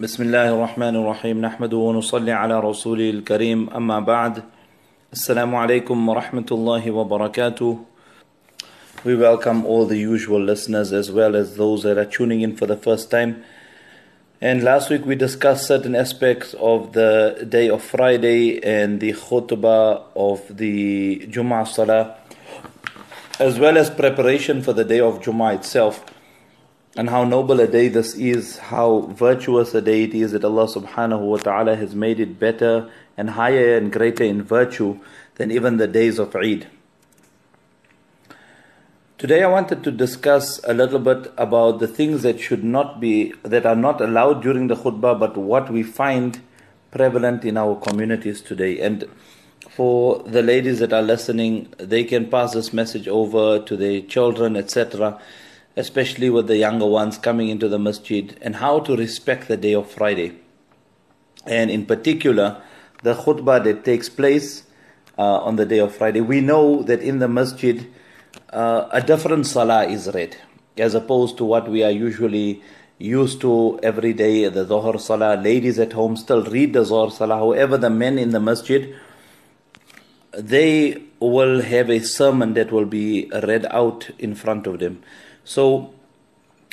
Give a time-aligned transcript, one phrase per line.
[0.00, 4.42] بسم الله الرحمن الرحيم نحمده ونصلي على رسوله الكريم أما بعد
[5.12, 7.78] السلام عليكم ورحمة الله وبركاته
[9.04, 12.64] We welcome all the usual listeners as well as those that are tuning in for
[12.64, 13.44] the first time.
[14.40, 20.02] And last week we discussed certain aspects of the day of Friday and the khutbah
[20.16, 22.16] of the Jummah Salah,
[23.38, 26.06] as well as preparation for the day of Jummah itself
[26.95, 30.67] and how noble a day this is, how virtuous a day it is that Allah
[30.67, 34.99] subhanahu wa ta'ala has made it better and higher and greater in virtue
[35.35, 36.67] than even the days of Eid.
[39.17, 43.33] Today I wanted to discuss a little bit about the things that should not be,
[43.43, 46.39] that are not allowed during the khutbah, but what we find
[46.91, 48.79] prevalent in our communities today.
[48.79, 49.09] And
[49.69, 54.55] for the ladies that are listening, they can pass this message over to their children,
[54.55, 55.19] etc
[55.77, 59.73] especially with the younger ones coming into the masjid, and how to respect the day
[59.73, 60.33] of Friday.
[61.45, 62.61] And in particular,
[63.03, 64.63] the khutbah that takes place
[65.17, 66.21] uh, on the day of Friday.
[66.21, 67.85] We know that in the masjid,
[68.51, 70.37] uh, a different salah is read,
[70.77, 72.61] as opposed to what we are usually
[72.97, 75.35] used to every day, the Zohar salah.
[75.35, 77.35] Ladies at home still read the Zohar salah.
[77.35, 78.95] However, the men in the masjid,
[80.33, 85.01] they will have a sermon that will be read out in front of them.
[85.45, 85.93] So,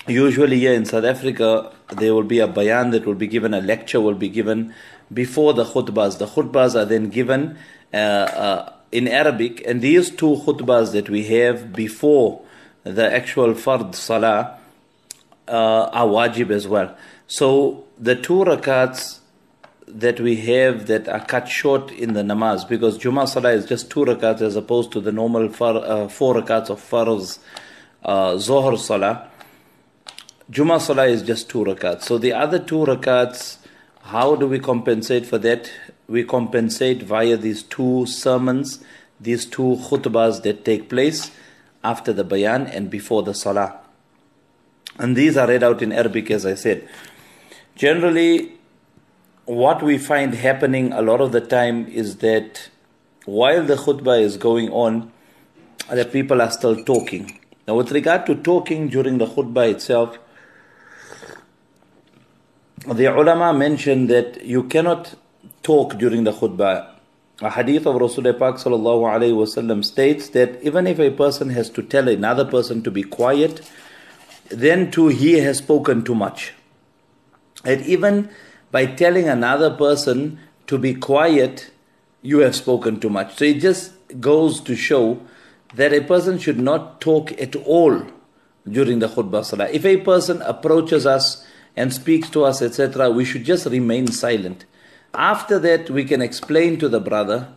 [0.09, 3.61] usually here in South Africa, there will be a bayan that will be given, a
[3.61, 4.75] lecture will be given
[5.12, 6.17] before the khutbahs.
[6.17, 7.59] The khutbahs are then given
[7.93, 12.41] uh, uh, in Arabic, and these two khutbahs that we have before
[12.84, 14.59] the actual fard salah
[15.48, 15.53] uh,
[15.93, 16.97] are wajib as well.
[17.27, 19.19] So, the two rakats
[19.87, 23.91] that we have that are cut short in the namaz because Jummah Salah is just
[23.91, 27.39] two rakats as opposed to the normal far, uh, four rakats of farz
[28.05, 29.28] uh, Zohar Salah.
[30.50, 32.03] Jummah Salah is just two rakats.
[32.03, 33.59] So the other two rakats,
[34.03, 35.70] how do we compensate for that?
[36.09, 38.84] We compensate via these two sermons,
[39.20, 41.31] these two khutbahs that take place
[41.84, 43.78] after the bayan and before the salah.
[44.99, 46.88] And these are read out in Arabic, as I said.
[47.76, 48.53] Generally,
[49.47, 52.69] what we find happening a lot of the time is that
[53.25, 55.10] while the khutbah is going on,
[55.91, 57.38] the people are still talking.
[57.67, 60.19] Now, with regard to talking during the khutbah itself,
[62.87, 65.15] the ulama mentioned that you cannot
[65.62, 66.89] talk during the khutbah.
[67.41, 72.45] A hadith of Rasulullah Pak states that even if a person has to tell another
[72.45, 73.69] person to be quiet,
[74.49, 76.53] then too he has spoken too much.
[77.65, 78.31] And even
[78.73, 81.71] by telling another person to be quiet,
[82.23, 83.37] you have spoken too much.
[83.37, 85.21] So it just goes to show
[85.75, 88.06] that a person should not talk at all
[88.69, 89.69] during the khutbah salah.
[89.71, 91.47] If a person approaches us
[91.77, 94.65] and speaks to us, etc., we should just remain silent.
[95.15, 97.49] After that, we can explain to the brother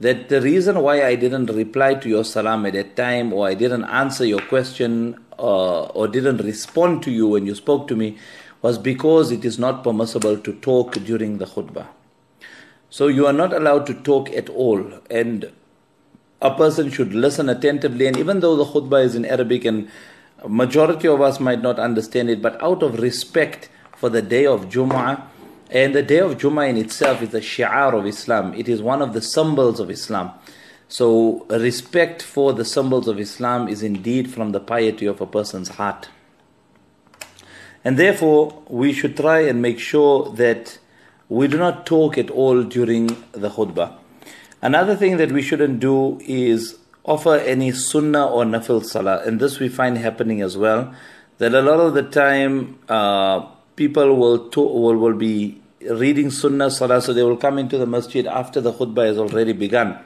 [0.00, 3.54] that the reason why I didn't reply to your salam at that time, or I
[3.54, 8.18] didn't answer your question, uh, or didn't respond to you when you spoke to me,
[8.62, 11.86] was because it is not permissible to talk during the khutbah.
[12.90, 15.50] So you are not allowed to talk at all, and
[16.40, 18.06] a person should listen attentively.
[18.06, 19.88] And even though the khutbah is in Arabic and
[20.46, 24.66] majority of us might not understand it, but out of respect for the day of
[24.66, 25.22] Jum'ah,
[25.70, 28.54] and the day of Jum'ah in itself is a shi'ar of Islam.
[28.54, 30.30] It is one of the symbols of Islam.
[30.88, 35.70] So respect for the symbols of Islam is indeed from the piety of a person's
[35.70, 36.08] heart.
[37.84, 40.78] And therefore, we should try and make sure that
[41.28, 43.96] we do not talk at all during the khutbah.
[44.66, 49.60] Another thing that we shouldn't do is offer any sunnah or nafil salah, and this
[49.60, 50.92] we find happening as well.
[51.38, 53.46] That a lot of the time uh,
[53.76, 57.86] people will, to- will will be reading sunnah salah, so they will come into the
[57.86, 60.00] masjid after the khutbah has already begun,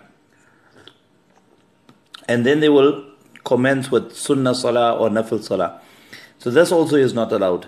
[2.28, 3.06] and then they will
[3.44, 5.80] commence with sunnah salah or nafil salah.
[6.38, 7.66] So this also is not allowed.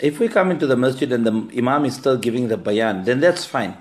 [0.00, 3.20] If we come into the masjid and the imam is still giving the bayan, then
[3.20, 3.78] that's fine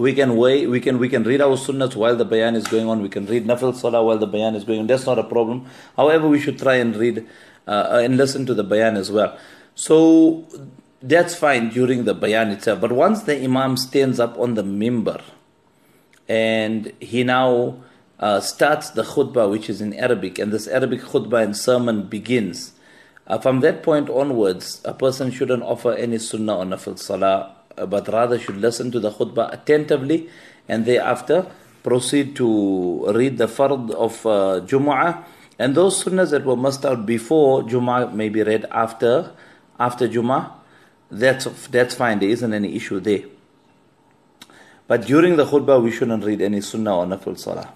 [0.00, 2.88] we can wait, we can we can read our sunnahs while the bayan is going
[2.88, 3.02] on.
[3.02, 4.86] We can read nafil salah while the bayan is going on.
[4.86, 5.66] That's not a problem.
[5.94, 7.28] However, we should try and read
[7.68, 9.38] uh, and listen to the bayan as well.
[9.74, 10.48] So
[11.02, 12.80] that's fine during the bayan itself.
[12.80, 15.20] But once the imam stands up on the mimbar
[16.26, 17.76] and he now
[18.18, 22.72] uh, starts the khutbah, which is in Arabic, and this Arabic khutbah and sermon begins.
[23.26, 28.08] Uh, from that point onwards, a person shouldn't offer any sunnah or nafil salah but
[28.08, 30.28] rather should listen to the khutbah attentively
[30.68, 31.46] and thereafter
[31.82, 35.24] proceed to read the fard of uh, Jumu'ah
[35.58, 39.32] and those sunnahs that were must out before Jumu'ah may be read after
[39.78, 40.60] after Jumu'ah
[41.10, 43.22] that's, that's fine, there isn't any issue there.
[44.86, 47.72] But during the khutbah, we shouldn't read any sunnah or nafil salah.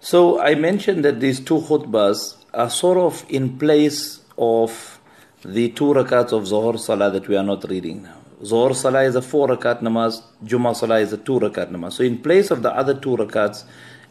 [0.00, 5.00] So I mentioned that these two khutbahs are sort of in place of
[5.44, 8.16] the two rakats of Zohar Salah that we are not reading now.
[8.44, 11.92] Zohar Salah is a four rakat namaz, Jummah Salah is a two rakat namaz.
[11.94, 13.64] So in place of the other two rakats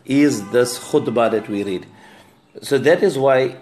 [0.06, 1.86] is this khutbah that we read.
[2.62, 3.58] So that is why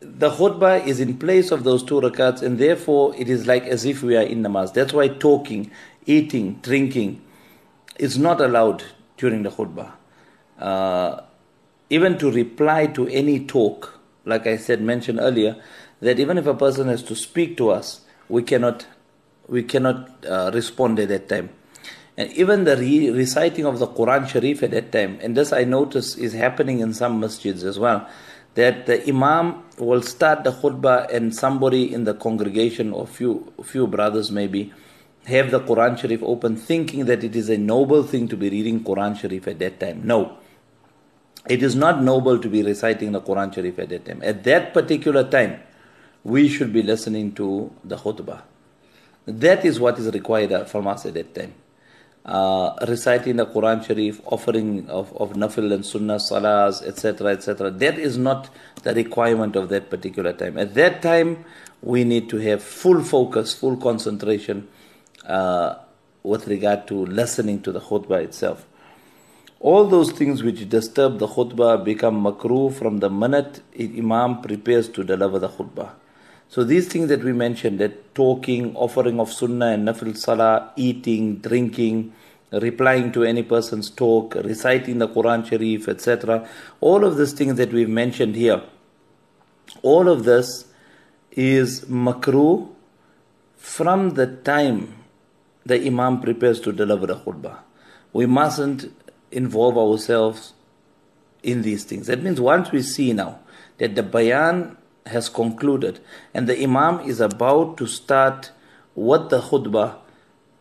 [0.00, 3.84] the khutbah is in place of those two rakats and therefore it is like as
[3.84, 4.72] if we are in namaz.
[4.72, 5.70] That's why talking,
[6.06, 7.22] eating, drinking
[7.98, 8.84] is not allowed
[9.16, 9.92] during the khutbah.
[10.58, 11.22] Uh,
[11.90, 15.62] even to reply to any talk, like I said, mentioned earlier,
[16.00, 18.86] that even if a person has to speak to us, we cannot,
[19.48, 21.50] we cannot uh, respond at that time.
[22.16, 25.64] And even the re- reciting of the Quran Sharif at that time, and this I
[25.64, 28.08] notice is happening in some masjids as well,
[28.54, 33.86] that the Imam will start the khutbah and somebody in the congregation or few few
[33.86, 34.72] brothers maybe
[35.26, 38.82] have the Quran Sharif open thinking that it is a noble thing to be reading
[38.82, 40.00] Quran Sharif at that time.
[40.04, 40.38] No.
[41.48, 44.22] It is not noble to be reciting the Quran Sharif at that time.
[44.22, 45.60] At that particular time,
[46.24, 48.42] we should be listening to the khutbah.
[49.26, 51.54] That is what is required from us at that time.
[52.24, 57.70] Uh, reciting the Quran Sharif, offering of, of nafil and sunnah, salahs, etc., etc.
[57.70, 58.50] That is not
[58.82, 60.58] the requirement of that particular time.
[60.58, 61.44] At that time,
[61.82, 64.66] we need to have full focus, full concentration
[65.24, 65.76] uh,
[66.22, 68.66] with regard to listening to the khutbah itself.
[69.60, 75.04] All those things which disturb the khutbah become makruh from the minute Imam prepares to
[75.04, 75.90] deliver the khutbah.
[76.48, 81.36] So these things that we mentioned, that talking, offering of sunnah and nafil salah, eating,
[81.36, 82.12] drinking,
[82.52, 86.48] replying to any person's talk, reciting the Quran Sharif, etc.
[86.80, 88.62] All of these things that we've mentioned here,
[89.82, 90.66] all of this
[91.32, 92.68] is makruh
[93.56, 94.94] from the time
[95.64, 97.58] the Imam prepares to deliver the khutbah.
[98.12, 98.90] We mustn't
[99.32, 100.52] involve ourselves
[101.42, 102.06] in these things.
[102.06, 103.40] That means once we see now
[103.78, 106.00] that the bayan has concluded
[106.34, 108.50] and the imam is about to start
[108.94, 109.96] what the khutbah,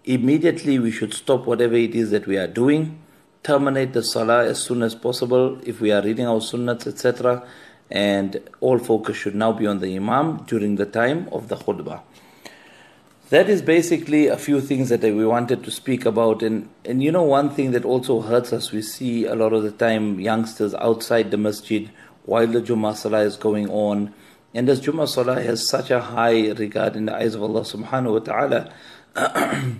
[0.03, 2.99] immediately we should stop whatever it is that we are doing,
[3.43, 7.47] terminate the salah as soon as possible if we are reading our sunnats, etc.
[7.89, 12.01] And all focus should now be on the imam during the time of the khutbah
[13.29, 16.43] that is basically a few things that we wanted to speak about.
[16.43, 19.63] And, and you know, one thing that also hurts us, we see a lot of
[19.63, 21.89] the time youngsters outside the masjid
[22.25, 24.13] while the Jummah Salah is going on.
[24.55, 28.13] And this Jummah Salah has such a high regard in the eyes of Allah subhanahu
[28.13, 28.71] wa ta'ala.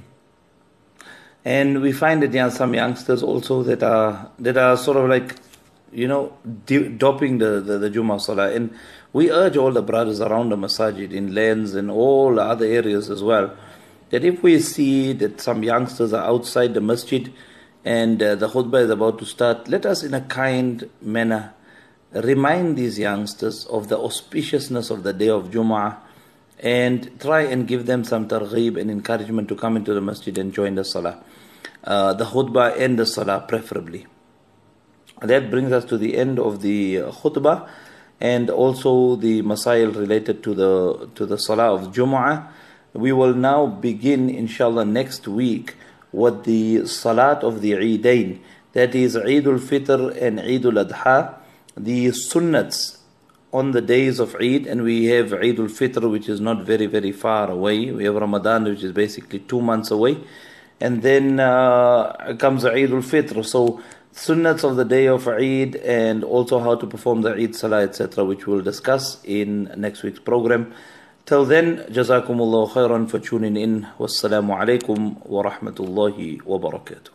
[1.46, 5.10] and we find that there are some youngsters also that are, that are sort of
[5.10, 5.38] like,
[5.94, 8.52] you know, doping the, the, the Jummah Salah.
[8.52, 8.76] And
[9.14, 13.24] we urge all the brothers around the masajid in lands and all other areas as
[13.24, 13.56] well
[14.10, 17.34] that if we see that some youngsters are outside the masjid
[17.84, 21.54] and uh, the khutbah is about to start, let us in a kind manner
[22.24, 25.98] remind these youngsters of the auspiciousness of the day of Jum'ah
[26.60, 30.54] and try and give them some targheeb and encouragement to come into the masjid and
[30.54, 31.24] join the salah.
[31.84, 34.08] Uh, the khutbah and the salah preferably.
[35.22, 37.70] That brings us to the end of the khutbah
[38.20, 42.48] and also the masail related to the to the salah of Jumu'ah.
[42.94, 45.76] We will now begin inshallah next week
[46.12, 48.40] with the salat of the Eidain.
[48.72, 51.36] That is Eid al-Fitr and Eid al-Adha,
[51.78, 52.98] the sunnats
[53.52, 57.12] on the days of Eid and we have Eid al-Fitr which is not very very
[57.12, 57.92] far away.
[57.92, 60.18] We have Ramadan which is basically two months away.
[60.82, 63.46] And then uh, comes Eid al-Fitr.
[63.46, 63.82] So
[64.14, 68.24] sunnats of the day of Eid and also how to perform the Eid Salah, etc.,
[68.24, 70.74] which we'll discuss in next week's program.
[71.26, 73.88] Till then, Jazakumullah khairan for tuning in.
[73.98, 77.15] Wassalamu alaikum wa rahmatullahi wa barakatuh.